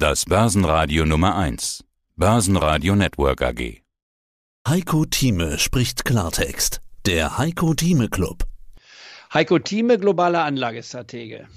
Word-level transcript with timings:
Das 0.00 0.26
Börsenradio 0.26 1.04
Nummer 1.04 1.34
1. 1.34 1.82
Börsenradio 2.14 2.94
Network 2.94 3.42
AG. 3.42 3.82
Heiko 4.68 5.04
Thieme 5.06 5.58
spricht 5.58 6.04
Klartext. 6.04 6.80
Der 7.04 7.36
Heiko 7.36 7.74
Thieme 7.74 8.08
Club. 8.08 8.44
Heiko 9.34 9.58
Thieme, 9.58 9.98
globaler 9.98 10.44
Anlagestratege. 10.44 11.48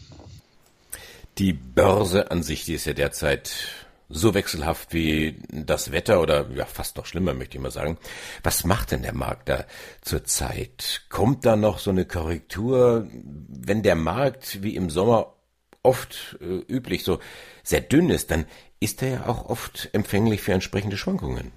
Die 1.38 1.54
Börse 1.54 2.32
an 2.32 2.42
sich, 2.42 2.66
die 2.66 2.74
ist 2.74 2.86
ja 2.86 2.94
derzeit 2.94 3.52
so 4.10 4.34
wechselhaft 4.34 4.92
wie 4.92 5.38
das 5.52 5.92
Wetter 5.92 6.20
oder 6.20 6.50
ja 6.50 6.66
fast 6.66 6.98
noch 6.98 7.06
schlimmer, 7.06 7.36
möchte 7.36 7.58
ich 7.58 7.62
mal 7.62 7.70
sagen. 7.70 8.00
Was 8.42 8.64
macht 8.64 8.90
denn 8.90 9.04
der 9.04 9.14
Markt 9.14 9.50
da 9.50 9.66
zurzeit? 10.02 11.04
Kommt 11.10 11.46
da 11.46 11.56
noch 11.56 11.78
so 11.78 11.92
eine 11.92 12.06
Korrektur, 12.06 13.08
wenn 13.12 13.84
der 13.84 13.96
Markt 13.96 14.64
wie 14.64 14.76
im 14.76 14.90
Sommer 14.90 15.36
oft 15.84 16.38
äh, 16.42 16.74
üblich 16.74 17.04
so 17.04 17.20
sehr 17.64 17.82
dünn 17.82 18.10
ist, 18.10 18.32
dann 18.32 18.46
ist 18.80 19.02
er 19.02 19.10
ja 19.10 19.28
auch 19.28 19.50
oft 19.50 19.90
empfänglich 19.94 20.42
für 20.42 20.54
entsprechende 20.54 20.98
Schwankungen. 20.98 21.52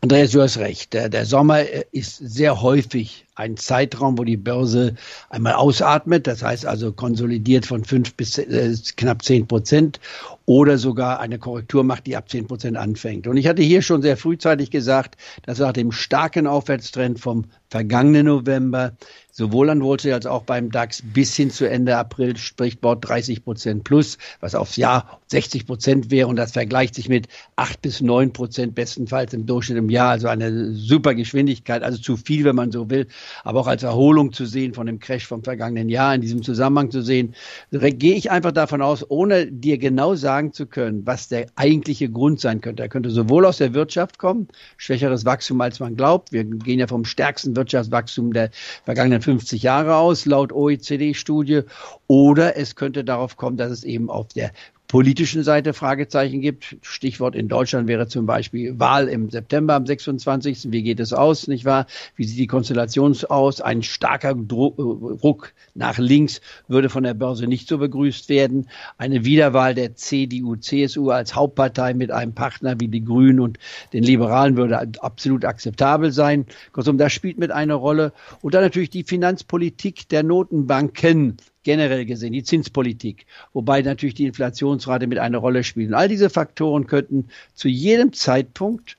Andreas, 0.00 0.30
du 0.30 0.42
hast 0.42 0.58
recht. 0.58 0.92
Der, 0.92 1.08
der, 1.08 1.26
Sommer 1.26 1.60
äh, 1.60 1.84
ist 1.90 2.16
sehr 2.16 2.62
häufig 2.62 3.26
ein 3.38 3.56
Zeitraum, 3.56 4.18
wo 4.18 4.24
die 4.24 4.36
Börse 4.36 4.94
einmal 5.30 5.54
ausatmet, 5.54 6.26
das 6.26 6.42
heißt 6.42 6.66
also 6.66 6.92
konsolidiert 6.92 7.66
von 7.66 7.84
fünf 7.84 8.14
bis 8.14 8.38
äh, 8.38 8.74
knapp 8.96 9.22
zehn 9.22 9.46
Prozent 9.46 10.00
oder 10.44 10.78
sogar 10.78 11.20
eine 11.20 11.38
Korrektur 11.38 11.84
macht, 11.84 12.06
die 12.06 12.16
ab 12.16 12.28
zehn 12.28 12.46
Prozent 12.46 12.76
anfängt. 12.76 13.26
Und 13.26 13.36
ich 13.36 13.46
hatte 13.46 13.62
hier 13.62 13.82
schon 13.82 14.02
sehr 14.02 14.16
frühzeitig 14.16 14.70
gesagt, 14.70 15.16
dass 15.44 15.58
nach 15.58 15.72
dem 15.72 15.92
starken 15.92 16.46
Aufwärtstrend 16.46 17.20
vom 17.20 17.44
vergangenen 17.70 18.26
November 18.26 18.92
sowohl 19.30 19.70
an 19.70 19.82
Wall 19.82 20.00
Street 20.00 20.14
als 20.14 20.26
auch 20.26 20.42
beim 20.42 20.70
DAX 20.70 21.02
bis 21.02 21.36
hin 21.36 21.50
zu 21.50 21.68
Ende 21.68 21.96
April 21.96 22.36
spricht 22.36 22.82
Wort 22.82 23.06
30 23.06 23.44
Prozent 23.44 23.84
plus, 23.84 24.18
was 24.40 24.54
aufs 24.54 24.76
Jahr 24.76 25.20
60 25.28 25.66
Prozent 25.66 26.10
wäre 26.10 26.28
und 26.28 26.36
das 26.36 26.52
vergleicht 26.52 26.94
sich 26.96 27.08
mit 27.08 27.28
acht 27.54 27.80
bis 27.82 28.00
neun 28.00 28.32
Prozent 28.32 28.74
bestenfalls 28.74 29.34
im 29.34 29.46
Durchschnitt 29.46 29.78
im 29.78 29.90
Jahr, 29.90 30.10
also 30.10 30.28
eine 30.28 30.72
super 30.72 31.14
Geschwindigkeit, 31.14 31.82
also 31.82 31.98
zu 31.98 32.16
viel, 32.16 32.44
wenn 32.44 32.56
man 32.56 32.72
so 32.72 32.90
will, 32.90 33.06
aber 33.44 33.60
auch 33.60 33.66
als 33.66 33.82
Erholung 33.82 34.32
zu 34.32 34.46
sehen 34.46 34.74
von 34.74 34.86
dem 34.86 34.98
Crash 34.98 35.26
vom 35.26 35.42
vergangenen 35.42 35.88
Jahr 35.88 36.14
in 36.14 36.20
diesem 36.20 36.42
Zusammenhang 36.42 36.90
zu 36.90 37.02
sehen, 37.02 37.34
gehe 37.70 38.14
ich 38.14 38.30
einfach 38.30 38.52
davon 38.52 38.82
aus, 38.82 39.04
ohne 39.08 39.46
dir 39.46 39.78
genau 39.78 40.14
sagen 40.14 40.52
zu 40.52 40.66
können, 40.66 41.06
was 41.06 41.28
der 41.28 41.46
eigentliche 41.56 42.10
Grund 42.10 42.40
sein 42.40 42.60
könnte. 42.60 42.82
Er 42.82 42.88
könnte 42.88 43.10
sowohl 43.10 43.46
aus 43.46 43.58
der 43.58 43.74
Wirtschaft 43.74 44.18
kommen, 44.18 44.48
schwächeres 44.76 45.24
Wachstum 45.24 45.60
als 45.60 45.80
man 45.80 45.96
glaubt. 45.96 46.32
Wir 46.32 46.44
gehen 46.44 46.78
ja 46.78 46.86
vom 46.86 47.04
stärksten 47.04 47.56
Wirtschaftswachstum 47.56 48.32
der 48.32 48.50
vergangenen 48.84 49.22
50 49.22 49.62
Jahre 49.62 49.96
aus, 49.96 50.26
laut 50.26 50.52
OECD-Studie. 50.52 51.62
Oder 52.06 52.56
es 52.56 52.76
könnte 52.76 53.04
darauf 53.04 53.36
kommen, 53.36 53.56
dass 53.56 53.70
es 53.70 53.84
eben 53.84 54.10
auf 54.10 54.28
der 54.28 54.52
politischen 54.88 55.42
Seite 55.44 55.74
Fragezeichen 55.74 56.40
gibt. 56.40 56.76
Stichwort 56.80 57.36
in 57.36 57.48
Deutschland 57.48 57.88
wäre 57.88 58.08
zum 58.08 58.24
Beispiel 58.24 58.78
Wahl 58.78 59.06
im 59.08 59.28
September 59.28 59.74
am 59.74 59.86
26. 59.86 60.72
Wie 60.72 60.82
geht 60.82 60.98
es 60.98 61.12
aus, 61.12 61.46
nicht 61.46 61.66
wahr? 61.66 61.86
Wie 62.16 62.24
sieht 62.24 62.38
die 62.38 62.46
Konstellation 62.46 63.14
aus? 63.28 63.60
Ein 63.60 63.82
starker 63.82 64.34
Druck 64.34 65.52
nach 65.74 65.98
links 65.98 66.40
würde 66.68 66.88
von 66.88 67.02
der 67.04 67.12
Börse 67.12 67.46
nicht 67.46 67.68
so 67.68 67.76
begrüßt 67.76 68.30
werden. 68.30 68.68
Eine 68.96 69.26
Wiederwahl 69.26 69.74
der 69.74 69.94
CDU, 69.94 70.56
CSU 70.56 71.10
als 71.10 71.34
Hauptpartei 71.34 71.92
mit 71.92 72.10
einem 72.10 72.32
Partner 72.32 72.80
wie 72.80 72.88
die 72.88 73.04
Grünen 73.04 73.40
und 73.40 73.58
den 73.92 74.02
Liberalen 74.02 74.56
würde 74.56 74.90
absolut 75.00 75.44
akzeptabel 75.44 76.12
sein. 76.12 76.46
Kurzum, 76.72 76.96
das 76.96 77.12
spielt 77.12 77.38
mit 77.38 77.50
eine 77.50 77.74
Rolle. 77.74 78.14
Und 78.40 78.54
dann 78.54 78.62
natürlich 78.62 78.90
die 78.90 79.04
Finanzpolitik 79.04 80.08
der 80.08 80.22
Notenbanken 80.22 81.36
generell 81.68 82.04
gesehen, 82.06 82.32
die 82.32 82.42
Zinspolitik, 82.42 83.26
wobei 83.52 83.82
natürlich 83.82 84.14
die 84.14 84.26
Inflationsrate 84.26 85.06
mit 85.06 85.18
eine 85.18 85.36
Rolle 85.36 85.64
spielt. 85.64 85.88
Und 85.88 85.94
all 85.94 86.08
diese 86.08 86.30
Faktoren 86.30 86.86
könnten 86.86 87.28
zu 87.54 87.68
jedem 87.68 88.14
Zeitpunkt 88.14 88.97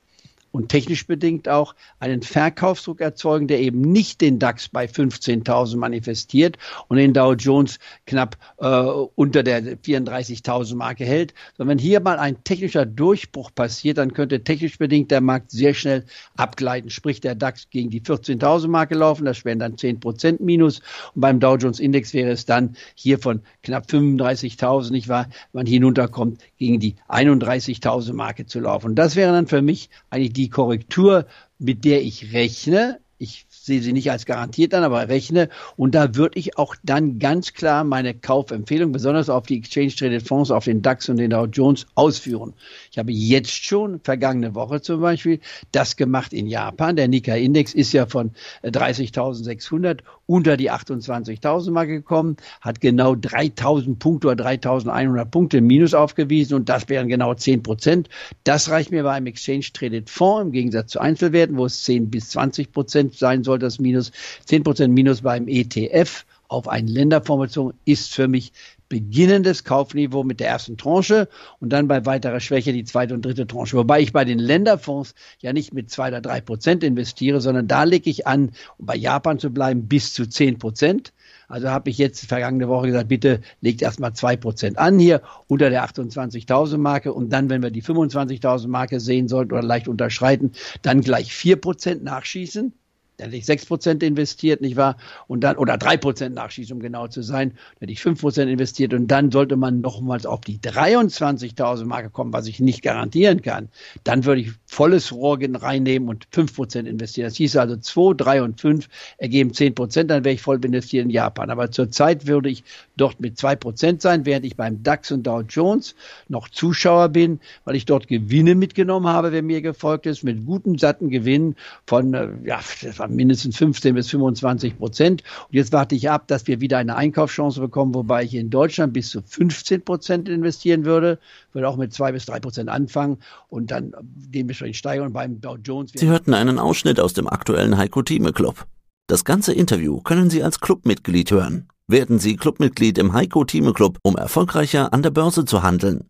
und 0.51 0.69
technisch 0.69 1.05
bedingt 1.07 1.47
auch 1.47 1.75
einen 1.99 2.21
Verkaufsdruck 2.21 3.01
erzeugen, 3.01 3.47
der 3.47 3.59
eben 3.59 3.81
nicht 3.81 4.21
den 4.21 4.39
DAX 4.39 4.69
bei 4.69 4.85
15.000 4.85 5.77
manifestiert 5.77 6.57
und 6.87 6.97
den 6.97 7.13
Dow 7.13 7.33
Jones 7.33 7.79
knapp 8.05 8.37
äh, 8.57 8.67
unter 8.67 9.43
der 9.43 9.77
34.000 9.77 10.75
Marke 10.75 11.05
hält, 11.05 11.33
sondern 11.57 11.77
wenn 11.77 11.83
hier 11.83 11.99
mal 11.99 12.17
ein 12.17 12.43
technischer 12.43 12.85
Durchbruch 12.85 13.51
passiert, 13.53 13.97
dann 13.97 14.13
könnte 14.13 14.43
technisch 14.43 14.77
bedingt 14.77 15.11
der 15.11 15.21
Markt 15.21 15.51
sehr 15.51 15.73
schnell 15.73 16.05
abgleiten, 16.35 16.89
sprich 16.89 17.21
der 17.21 17.35
DAX 17.35 17.69
gegen 17.69 17.89
die 17.89 18.01
14.000 18.01 18.67
Marke 18.67 18.95
laufen, 18.95 19.25
das 19.25 19.45
wären 19.45 19.59
dann 19.59 19.77
10 19.77 19.99
Prozent 19.99 20.39
minus. 20.39 20.79
Und 21.13 21.21
beim 21.21 21.39
Dow 21.39 21.55
Jones 21.57 21.79
Index 21.79 22.13
wäre 22.13 22.31
es 22.31 22.45
dann 22.45 22.75
hier 22.95 23.19
von 23.19 23.41
knapp 23.63 23.85
35.000, 23.87 24.91
nicht 24.91 25.07
wahr, 25.07 25.27
man 25.53 25.65
hinunterkommt 25.65 26.41
gegen 26.57 26.79
die 26.79 26.95
31.000 27.07 28.13
Marke 28.13 28.45
zu 28.45 28.59
laufen. 28.59 28.87
Und 28.87 28.95
das 28.95 29.15
wäre 29.15 29.31
dann 29.31 29.47
für 29.47 29.61
mich 29.61 29.89
eigentlich 30.09 30.33
die 30.33 30.38
Korrektur, 30.47 31.25
mit 31.57 31.83
der 31.83 32.01
ich 32.01 32.31
rechne. 32.31 32.99
Ich 33.17 33.45
sehe 33.49 33.81
sie 33.81 33.91
nicht 33.91 34.09
als 34.09 34.25
garantiert 34.25 34.73
an, 34.73 34.85
aber 34.85 35.09
rechne. 35.09 35.49
Und 35.75 35.93
da 35.93 36.15
würde 36.15 36.39
ich 36.39 36.57
auch 36.57 36.75
dann 36.83 37.19
ganz 37.19 37.53
klar 37.53 37.83
meine 37.83 38.13
Kaufempfehlung, 38.13 38.93
besonders 38.93 39.29
auf 39.29 39.45
die 39.45 39.57
Exchange 39.57 39.89
Traded 39.89 40.25
Fonds, 40.25 40.51
auf 40.51 40.63
den 40.63 40.81
DAX 40.81 41.09
und 41.09 41.17
den 41.17 41.31
Dow 41.31 41.43
Jones 41.45 41.85
ausführen. 41.95 42.53
Ich 42.89 42.97
habe 42.97 43.11
jetzt 43.11 43.65
schon 43.65 43.99
vergangene 43.99 44.55
Woche 44.55 44.79
zum 44.79 45.01
Beispiel 45.01 45.41
das 45.73 45.97
gemacht 45.97 46.31
in 46.31 46.47
Japan. 46.47 46.95
Der 46.95 47.09
Nikkei 47.09 47.41
Index 47.41 47.73
ist 47.73 47.91
ja 47.91 48.05
von 48.05 48.31
30.600 48.63 49.99
unter 50.29 50.57
die 50.57 50.69
28.000 50.69 51.71
Marke 51.71 51.93
gekommen, 51.93 52.37
hat 52.61 52.81
genau 52.81 53.13
3.000 53.13 53.97
Punkte 53.97 54.27
oder 54.27 54.45
3.100 54.45 55.25
Punkte 55.25 55.59
Minus 55.59 55.95
aufgewiesen 55.95 56.53
und 56.53 56.69
das 56.69 56.87
wären 56.87 57.07
genau 57.07 57.33
10 57.33 57.63
Prozent. 57.63 58.09
Das 58.43 58.69
reicht 58.69 58.91
mir 58.91 59.01
bei 59.01 59.13
einem 59.13 59.25
Exchange 59.25 59.65
Traded 59.73 60.07
Fonds 60.07 60.45
im 60.45 60.51
Gegensatz 60.51 60.91
zu 60.91 60.99
Einzelwerten, 60.99 61.57
wo 61.57 61.65
es 61.65 61.81
10 61.83 62.11
bis 62.11 62.29
20 62.29 62.71
Prozent 62.71 63.15
sein 63.15 63.43
soll, 63.43 63.57
das 63.57 63.79
Minus. 63.79 64.11
10 64.45 64.63
Prozent 64.63 64.93
Minus 64.93 65.21
beim 65.21 65.47
ETF 65.47 66.25
auf 66.49 66.67
einen 66.67 66.87
Länderfonds 66.87 67.47
bezogen 67.47 67.77
ist 67.85 68.13
für 68.13 68.27
mich 68.27 68.51
beginnendes 68.89 69.63
Kaufniveau 69.63 70.23
mit 70.23 70.39
der 70.39 70.49
ersten 70.49 70.75
Tranche 70.75 71.29
und 71.59 71.69
dann 71.71 71.87
bei 71.87 72.05
weiterer 72.05 72.39
Schwäche 72.39 72.73
die 72.73 72.83
zweite 72.83 73.13
und 73.13 73.23
dritte 73.23 73.47
Tranche. 73.47 73.77
Wobei 73.77 74.01
ich 74.01 74.11
bei 74.11 74.25
den 74.25 74.39
Länderfonds 74.39 75.13
ja 75.39 75.53
nicht 75.53 75.73
mit 75.73 75.91
zwei 75.91 76.09
oder 76.09 76.21
drei 76.21 76.41
Prozent 76.41 76.83
investiere, 76.83 77.39
sondern 77.39 77.67
da 77.67 77.83
lege 77.83 78.09
ich 78.09 78.27
an, 78.27 78.51
um 78.77 78.87
bei 78.87 78.95
Japan 78.95 79.39
zu 79.39 79.51
bleiben, 79.51 79.87
bis 79.87 80.13
zu 80.13 80.27
zehn 80.27 80.57
Prozent. 80.57 81.13
Also 81.47 81.69
habe 81.69 81.89
ich 81.89 81.97
jetzt 81.97 82.25
vergangene 82.25 82.67
Woche 82.67 82.87
gesagt, 82.87 83.07
bitte 83.07 83.41
legt 83.61 83.81
erstmal 83.81 84.13
zwei 84.13 84.35
Prozent 84.35 84.77
an 84.77 84.99
hier 84.99 85.21
unter 85.47 85.69
der 85.69 85.85
28.000 85.85 86.77
Marke 86.77 87.13
und 87.13 87.29
dann, 87.29 87.49
wenn 87.49 87.63
wir 87.63 87.71
die 87.71 87.83
25.000 87.83 88.67
Marke 88.67 88.99
sehen 88.99 89.27
sollten 89.27 89.53
oder 89.53 89.63
leicht 89.63 89.87
unterschreiten, 89.87 90.51
dann 90.81 91.01
gleich 91.01 91.33
vier 91.33 91.55
Prozent 91.55 92.03
nachschießen 92.03 92.73
da 93.19 93.25
hätte 93.25 93.35
ich 93.35 93.45
6% 93.45 94.01
investiert, 94.01 94.61
nicht 94.61 94.77
wahr? 94.77 94.97
Und 95.27 95.41
dann, 95.41 95.57
oder 95.57 95.75
3% 95.75 96.29
Nachschieß, 96.29 96.71
um 96.71 96.79
genau 96.79 97.07
zu 97.07 97.21
sein. 97.21 97.51
Da 97.75 97.81
hätte 97.81 97.91
ich 97.91 97.99
5% 97.99 98.47
investiert 98.47 98.93
und 98.93 99.07
dann 99.07 99.31
sollte 99.31 99.57
man 99.57 99.81
nochmals 99.81 100.25
auf 100.25 100.41
die 100.41 100.57
23.000 100.57 101.85
Marke 101.85 102.09
kommen, 102.09 102.31
was 102.31 102.47
ich 102.47 102.59
nicht 102.59 102.81
garantieren 102.81 103.41
kann. 103.41 103.69
Dann 104.03 104.23
würde 104.25 104.41
ich 104.41 104.51
volles 104.65 105.11
Rohr 105.11 105.37
reinnehmen 105.39 106.07
und 106.07 106.27
5% 106.29 106.85
investieren. 106.85 107.27
Das 107.27 107.35
hieß 107.35 107.57
also 107.57 107.75
2, 107.75 108.13
3 108.15 108.43
und 108.43 108.61
5 108.61 108.87
ergeben 109.17 109.51
10%, 109.51 110.03
dann 110.03 110.23
wäre 110.23 110.33
ich 110.33 110.41
voll 110.41 110.63
investiert 110.63 111.05
in 111.05 111.11
Japan. 111.11 111.49
Aber 111.49 111.71
zurzeit 111.71 112.25
würde 112.25 112.49
ich 112.49 112.63
dort 112.95 113.19
mit 113.19 113.37
2% 113.37 114.01
sein, 114.01 114.25
während 114.25 114.45
ich 114.45 114.55
beim 114.55 114.81
DAX 114.81 115.11
und 115.11 115.23
Dow 115.23 115.41
Jones 115.41 115.95
noch 116.29 116.47
Zuschauer 116.47 117.09
bin, 117.09 117.39
weil 117.65 117.75
ich 117.75 117.85
dort 117.85 118.07
Gewinne 118.07 118.55
mitgenommen 118.55 119.07
habe, 119.07 119.31
wer 119.31 119.43
mir 119.43 119.61
gefolgt 119.61 120.05
ist, 120.05 120.23
mit 120.23 120.45
guten, 120.45 120.77
satten 120.77 121.09
Gewinnen 121.09 121.55
von, 121.85 122.13
äh, 122.13 122.29
ja, 122.45 122.59
das 122.81 122.99
war 122.99 123.08
mindestens 123.09 123.57
15 123.57 123.95
bis 123.95 124.09
25 124.09 124.77
Prozent. 124.77 125.23
Und 125.47 125.55
jetzt 125.55 125.71
warte 125.71 125.95
ich 125.95 126.09
ab, 126.09 126.27
dass 126.27 126.47
wir 126.47 126.61
wieder 126.61 126.77
eine 126.77 126.95
Einkaufschance 126.95 127.59
bekommen, 127.59 127.93
wobei 127.93 128.23
ich 128.23 128.33
in 128.35 128.49
Deutschland 128.49 128.93
bis 128.93 129.09
zu 129.09 129.21
15 129.21 129.83
Prozent 129.83 130.29
investieren 130.29 130.85
würde, 130.85 131.19
würde 131.53 131.67
auch 131.67 131.77
mit 131.77 131.93
zwei 131.93 132.11
bis 132.11 132.25
drei 132.25 132.39
Prozent 132.39 132.69
anfangen 132.69 133.17
und 133.49 133.71
dann 133.71 133.93
dementsprechend 134.01 134.77
steigern 134.77 135.07
und 135.07 135.13
beim 135.13 135.41
Dow 135.41 135.57
Jones. 135.63 135.91
Sie 135.95 136.07
hörten 136.07 136.33
einen 136.33 136.59
Ausschnitt 136.59 136.99
aus 136.99 137.13
dem 137.13 137.27
aktuellen 137.27 137.77
Heiko 137.77 138.01
Thieme 138.01 138.33
Club. 138.33 138.65
Das 139.07 139.25
ganze 139.25 139.53
Interview 139.53 140.01
können 140.01 140.29
Sie 140.29 140.43
als 140.43 140.59
Clubmitglied 140.59 141.31
hören. 141.31 141.67
Werden 141.87 142.19
Sie 142.19 142.35
Clubmitglied 142.35 142.99
im 142.99 143.13
Heiko 143.13 143.43
Thieme 143.43 143.73
Club, 143.73 143.97
um 144.03 144.15
erfolgreicher 144.15 144.93
an 144.93 145.01
der 145.01 145.09
Börse 145.09 145.45
zu 145.45 145.63
handeln. 145.63 146.05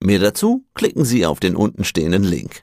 Mehr 0.00 0.20
dazu 0.20 0.64
klicken 0.74 1.04
Sie 1.04 1.26
auf 1.26 1.40
den 1.40 1.56
untenstehenden 1.56 2.22
Link. 2.22 2.62